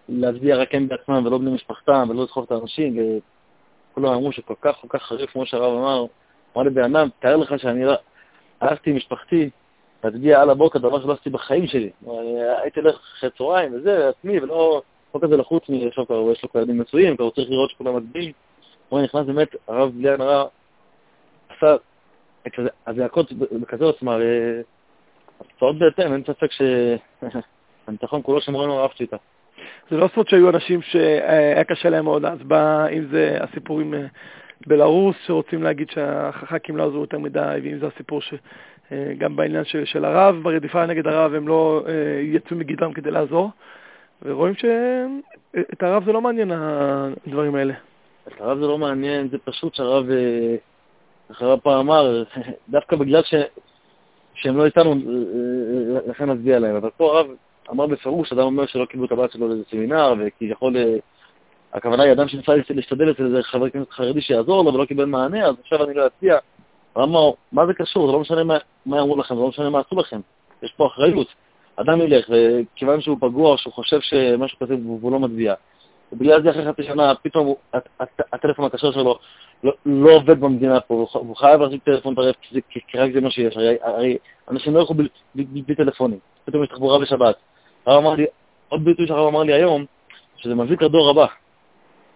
להצביע 0.09 0.55
רק 0.55 0.75
הם 0.75 0.87
בעצמם 0.87 1.25
ולא 1.25 1.37
בני 1.37 1.51
משפחתם, 1.51 2.07
ולא 2.09 2.23
לדחוף 2.23 2.45
את 2.45 2.51
האנשים, 2.51 2.97
וכולם 3.91 4.13
אמרו 4.13 4.31
שכל 4.31 4.53
כך 4.61 4.75
כל 4.81 4.87
כך 4.89 5.03
חריף, 5.03 5.29
כמו 5.29 5.45
שהרב 5.45 5.77
אמר, 5.77 6.05
אמר 6.55 6.63
לי 6.63 6.69
בן 6.69 6.95
אדם, 6.95 7.09
תאר 7.19 7.35
לך 7.37 7.59
שאני 7.59 7.85
לא- 7.85 7.93
הלכתי 8.61 8.89
עם 8.89 8.95
משפחתי 8.95 9.49
להצביע 10.03 10.41
על 10.41 10.49
הבוקר, 10.49 10.79
דבר 10.79 11.01
שלא 11.01 11.13
עשיתי 11.13 11.29
בחיים 11.29 11.67
שלי. 11.67 11.89
הייתי 12.61 12.79
הולך 12.79 12.95
אחרי 12.95 13.29
צהריים 13.37 13.73
וזה, 13.73 14.09
עצמי, 14.09 14.39
ולא 14.39 14.81
לא 15.15 15.19
כזה 15.23 15.37
לחוץ 15.37 15.69
מעכשיו 15.69 16.07
כבר, 16.07 16.31
יש 16.31 16.43
לו 16.43 16.49
כבר 16.49 16.59
ילדים 16.59 16.77
מצויים, 16.77 17.17
כבר 17.17 17.29
צריך 17.29 17.49
לראות 17.49 17.69
שכולם 17.69 17.97
מצביעים. 17.97 18.31
הוא 18.89 19.01
נכנס 19.01 19.25
באמת, 19.25 19.55
הרב 19.67 19.91
בלי 19.93 20.09
עין 20.09 20.21
עשה 21.49 21.75
את 22.47 22.51
הזעקות 22.87 23.33
בכזה 23.33 23.85
עוצמה, 23.85 24.17
התוצאות 25.39 25.79
בהתאם, 25.79 26.13
אין 26.13 26.23
ספק 26.23 26.49
שהניצחון 26.51 28.21
כולו 28.25 28.41
שמרנו 28.41 28.73
הרב 28.73 28.89
שליטה. 28.95 29.17
זה 29.89 29.97
לא 29.97 30.09
סוד 30.15 30.27
שהיו 30.27 30.49
אנשים 30.49 30.81
שהיה 30.81 31.63
קשה 31.63 31.89
להם 31.89 32.03
מאוד 32.03 32.25
ההצבעה, 32.25 32.87
אם 32.87 33.05
זה 33.11 33.37
הסיפור 33.41 33.79
עם 33.79 33.93
אה, 33.93 34.05
בלרוס, 34.67 35.15
שרוצים 35.25 35.63
להגיד 35.63 35.89
שהח"כים 35.89 36.77
לא 36.77 36.87
עזרו 36.87 37.01
יותר 37.01 37.19
מדי, 37.19 37.59
ואם 37.63 37.79
זה 37.79 37.87
הסיפור 37.87 38.21
שגם 38.21 39.31
אה, 39.31 39.37
בעניין 39.37 39.65
של, 39.65 39.85
של 39.85 40.05
הרב, 40.05 40.35
ברדיפה 40.43 40.85
נגד 40.85 41.07
הרב 41.07 41.33
הם 41.33 41.47
לא 41.47 41.83
אה, 41.87 42.21
יצאו 42.21 42.57
מגדרם 42.57 42.93
כדי 42.93 43.11
לעזור, 43.11 43.49
ורואים 44.25 44.53
שאת 44.55 45.83
הרב 45.83 46.05
זה 46.05 46.11
לא 46.11 46.21
מעניין 46.21 46.51
הדברים 46.51 47.55
האלה. 47.55 47.73
את 48.27 48.41
הרב 48.41 48.59
זה 48.59 48.67
לא 48.67 48.77
מעניין, 48.77 49.29
זה 49.29 49.37
פשוט 49.37 49.75
שהרב, 49.75 50.05
איך 51.29 51.41
הרב 51.41 51.59
פעם 51.59 51.79
אמר, 51.79 52.23
דווקא 52.69 52.95
בגלל 52.95 53.23
ש, 53.23 53.33
שהם 54.33 54.57
לא 54.57 54.65
איתנו, 54.65 54.95
לכן 56.07 56.29
נצביע 56.29 56.59
להם. 56.59 56.75
אבל 56.75 56.89
פה 56.97 57.17
הרב 57.17 57.27
אמר 57.71 57.87
בפירוש, 57.87 58.33
אדם 58.33 58.41
אומר 58.41 58.65
שלא 58.65 58.85
קיבלו 58.85 59.05
את 59.05 59.11
הבת 59.11 59.31
שלו 59.31 59.47
לאיזה 59.47 59.63
סמינר, 59.69 60.13
וכביכול, 60.19 60.77
אה, 60.77 60.95
הכוונה 61.73 62.03
היא 62.03 62.11
אדם 62.11 62.27
שניסה 62.27 62.51
להשתדל 62.69 63.11
אצל 63.11 63.25
איזה 63.25 63.43
חבר 63.43 63.69
כנסת 63.69 63.91
חרדי 63.91 64.21
שיעזור 64.21 64.63
לו 64.63 64.73
ולא 64.73 64.85
קיבל 64.85 65.05
מענה, 65.05 65.45
אז 65.45 65.55
עכשיו 65.61 65.83
אני 65.83 65.93
לא 65.93 66.07
אצביע. 66.07 66.37
הרב 66.95 67.09
אמר, 67.09 67.31
מה 67.51 67.65
זה 67.65 67.73
קשור? 67.73 68.07
זה 68.07 68.13
לא 68.13 68.19
משנה 68.19 68.43
מה, 68.43 68.57
מה 68.85 69.01
אמרו 69.01 69.17
לכם, 69.19 69.35
זה 69.35 69.41
לא 69.41 69.47
משנה 69.47 69.69
מה 69.69 69.79
עשו 69.79 69.95
לכם. 69.95 70.19
יש 70.63 70.73
פה 70.77 70.87
אחריות. 70.87 71.27
אדם 71.81 72.01
ילך, 72.01 72.29
וכיוון 72.29 73.01
שהוא 73.01 73.17
פגוע 73.21 73.57
שהוא 73.57 73.73
חושב 73.73 74.01
שמשהו 74.01 74.59
כזה 74.59 74.75
והוא 74.75 75.11
לא 75.11 75.19
מצביע, 75.19 75.53
ובגלל 76.11 76.43
זה 76.43 76.49
אחרי 76.49 76.65
חצי 76.65 76.83
שנה 76.83 77.13
פתאום 77.23 77.53
הטלפון 78.33 78.65
הכשר 78.65 78.91
שלו 78.91 79.19
לא, 79.63 79.73
לא 79.85 80.11
עובד 80.15 80.39
במדינה 80.39 80.79
פה, 80.79 81.05
הוא 81.13 81.35
חייב 81.35 81.61
להחזיק 81.61 81.83
טלפון 81.83 82.15
טרף, 82.15 82.35
כי 82.69 82.97
רק 82.97 83.11
זה 83.13 83.21
מה 83.21 83.31
שיש, 83.31 83.57
הרי, 83.57 83.77
הרי 83.81 84.17
אנשים 84.49 84.73
לא 84.73 84.79
ילכו 84.79 84.93
בלי 85.35 85.75
טלפונים, 85.77 86.19
פתאום 86.45 86.63
יש 86.63 86.69
תחבורה 86.69 86.99
בשבת. 86.99 87.35
הרב 87.85 88.03
אמר 88.03 88.13
לי, 88.15 88.25
עוד 88.69 88.85
ביטוי 88.85 89.07
שהרב 89.07 89.27
אמר 89.27 89.43
לי 89.43 89.53
היום, 89.53 89.85
שזה 90.37 90.55
מזיק 90.55 90.81
לדור 90.81 91.09
הבא. 91.09 91.25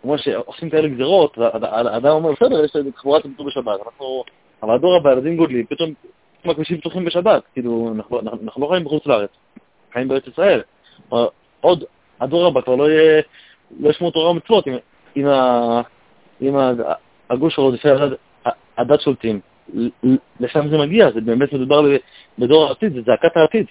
אומר 0.03 0.17
שעושים 0.17 0.69
כאלה 0.69 0.87
גזירות, 0.87 1.37
והאדם 1.37 2.11
אומר, 2.11 2.31
בסדר, 2.31 2.65
יש 2.65 2.71
תחבורה 2.95 3.21
ציבורית 3.21 3.53
בשבת, 3.53 3.79
אנחנו, 3.85 4.23
אבל 4.63 4.75
הדור 4.75 4.95
הבא, 4.95 5.11
ילדים 5.11 5.37
גודלים, 5.37 5.65
פתאום 5.65 5.93
הכבישים 6.49 6.77
פתוחים 6.77 7.05
בשבת, 7.05 7.43
כאילו, 7.53 7.93
אנחנו, 8.21 8.61
לא 8.61 8.67
חיים 8.67 8.83
בחוץ 8.83 9.05
לארץ, 9.05 9.29
חיים 9.93 10.07
בארץ 10.07 10.27
ישראל. 10.27 10.61
עוד, 11.61 11.83
הדור 12.19 12.45
הבא 12.45 12.61
כבר 12.61 12.75
לא 12.75 12.89
יהיה... 12.89 13.21
לא 13.79 13.89
ישמעו 13.89 14.11
תורה 14.11 14.31
ומצוות 14.31 14.67
אם, 14.67 14.73
אם, 15.17 15.27
אם 16.41 16.55
הגוש 17.29 17.57
רודפי 17.57 17.87
הדת 18.77 19.01
שולטים. 19.01 19.39
לשם 20.39 20.67
זה 20.67 20.77
מגיע, 20.77 21.11
זה 21.11 21.21
באמת 21.21 21.53
מדובר 21.53 21.81
בדור 22.39 22.67
העתיד, 22.67 22.93
זה 22.93 23.01
זעקת 23.01 23.37
העתיד. 23.37 23.65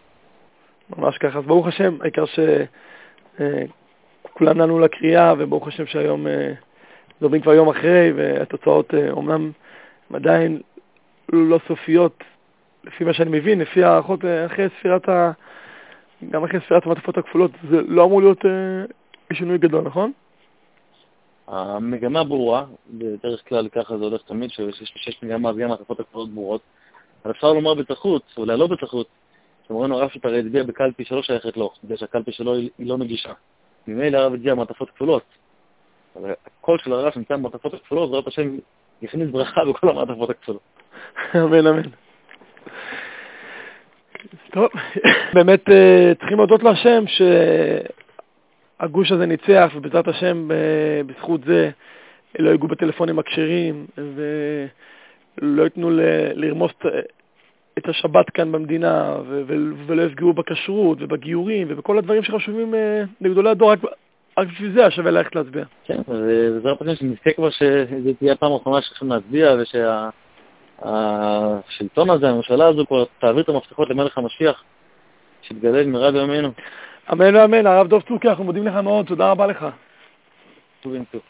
ממש 0.96 1.18
ככה, 1.18 1.38
אז 1.38 1.44
ברוך 1.44 1.66
השם, 1.66 1.96
העיקר 2.00 2.24
שכולם 3.34 3.48
אה, 4.48 4.52
נענו 4.52 4.78
לקריאה, 4.78 5.34
וברוך 5.38 5.68
השם 5.68 5.86
שהיום 5.86 6.26
מדברים 7.20 7.40
אה, 7.40 7.44
כבר 7.44 7.54
יום 7.54 7.68
אחרי, 7.68 8.12
והתוצאות 8.16 8.94
אומנם 9.10 9.50
אה, 10.12 10.16
עדיין 10.16 10.60
לא 11.32 11.60
סופיות, 11.68 12.24
לפי 12.86 13.04
מה 13.04 13.14
שאני 13.14 13.38
מבין, 13.38 13.60
לפי 13.60 13.84
הערכות 13.84 14.20
אחרי 14.46 14.68
ספירת 14.78 15.08
ה... 15.08 15.32
גם 16.30 16.44
אחרי 16.44 16.60
ספירת 16.60 16.86
המעטפות 16.86 17.18
הכפולות, 17.18 17.50
זה 17.70 17.82
לא 17.82 18.04
אמור 18.04 18.20
להיות 18.20 18.44
שינוי 19.32 19.58
גדול, 19.58 19.84
נכון? 19.84 20.12
המגמה 21.48 22.24
ברורה, 22.24 22.64
בדרך 22.90 23.48
כלל 23.48 23.68
ככה 23.68 23.98
זה 23.98 24.04
הולך 24.04 24.22
תמיד, 24.22 24.50
שיש 24.50 25.18
מגמה 25.22 25.50
אז 25.50 25.56
גם 25.56 25.70
ההתקפות 25.70 26.00
הקבועות 26.00 26.30
ברורות. 26.30 26.60
אבל 27.24 27.32
אפשר 27.32 27.52
לומר 27.52 27.74
בתחרות, 27.74 28.22
אולי 28.36 28.56
לא 28.56 28.66
בתחרות, 28.66 29.06
שאומרים 29.66 29.92
הרב 29.92 30.10
הרי 30.24 30.40
הצביע 30.40 30.62
בקלפי 30.62 31.04
שלא 31.04 31.22
שייכת 31.22 31.56
לו, 31.56 31.70
בגלל 31.84 31.96
שהקלפי 31.96 32.32
שלו 32.32 32.54
היא 32.54 32.70
לא 32.78 32.98
נגישה. 32.98 33.32
ממילא 33.86 34.18
הרב 34.18 34.34
הצביע 34.34 34.54
מעטפות 34.54 34.90
כפולות. 34.90 35.22
אבל 36.16 36.32
הקול 36.46 36.78
של 36.78 36.92
הרב 36.92 37.12
שנמצא 37.12 37.36
במעטפות 37.36 37.74
הכפולות, 37.74 38.10
בעזרת 38.10 38.26
השם 38.26 38.56
יכניס 39.02 39.30
ברכה 39.30 39.64
בכל 39.64 39.88
המעטפות 39.88 40.30
הכפולות. 40.30 40.62
אמן, 41.36 41.66
אמן. 41.66 42.03
טוב, 44.50 44.68
באמת 45.34 45.70
אה, 45.70 46.12
צריכים 46.18 46.38
להודות 46.38 46.62
להשם 46.62 47.04
שהגוש 48.80 49.12
הזה 49.12 49.26
ניצח, 49.26 49.72
ובעזרת 49.76 50.08
השם, 50.08 50.50
אה, 50.50 51.00
בזכות 51.06 51.40
זה, 51.44 51.70
לא 52.38 52.50
ייגעו 52.50 52.68
בטלפונים 52.68 53.18
הכשרים, 53.18 53.86
ולא 53.98 55.62
ייתנו 55.62 55.90
לרמוס 56.34 56.72
את 57.78 57.88
השבת 57.88 58.30
כאן 58.30 58.52
במדינה, 58.52 59.16
ולא 59.86 60.02
יפגעו 60.02 60.32
בכשרות 60.32 60.98
ובגיורים 61.00 61.66
ובכל 61.70 61.98
הדברים 61.98 62.22
שחשובים 62.22 62.74
אה, 62.74 63.02
לגדולי 63.20 63.50
הדור, 63.50 63.72
רק, 63.72 63.78
בשביל 64.48 64.72
זה 64.72 64.86
השווה 64.86 65.10
ללכת 65.10 65.34
להצביע. 65.34 65.64
כן, 65.84 65.98
ובעזרת 66.08 66.82
השם 66.82 66.94
שנזכה 66.94 67.32
כבר 67.32 67.50
שזו 67.50 68.12
תהיה 68.18 68.32
הפעם 68.32 68.52
האחרונה 68.52 68.82
שהולכים 68.82 69.08
להצביע, 69.08 69.56
ושהשלטון 70.78 72.10
הזה, 72.10 72.28
הממשלה 72.28 72.66
הזו, 72.66 72.86
כבר 72.86 73.04
תעביר 73.18 73.42
את 73.42 73.48
המפתחות 73.48 73.90
למלך 73.90 74.18
המשיח, 74.18 74.62
שיתגלה 75.42 75.84
במהרה 75.84 76.12
בימינו. 76.12 76.48
אמן 77.12 77.36
ואמן, 77.36 77.66
הרב 77.66 77.88
דב 77.88 78.00
צוקי, 78.00 78.28
אנחנו 78.28 78.44
מודים 78.44 78.66
לך 78.66 78.74
מאוד, 78.74 79.06
תודה 79.06 79.30
רבה 79.30 79.46
לך. 79.46 79.66
טובים 80.82 81.04
טוב. 81.12 81.20